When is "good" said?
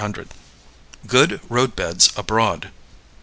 1.05-1.41